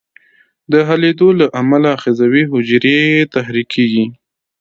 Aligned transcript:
د 0.71 0.73
حلېدو 0.87 1.27
له 1.39 1.45
امله 1.61 1.87
آخذوي 1.97 2.43
حجرې 2.51 2.99
تحریکیږي. 3.35 4.05